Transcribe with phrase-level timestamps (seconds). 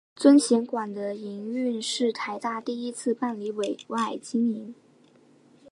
[0.15, 4.73] 尊贤馆的营运是台大第一次办理委外经营。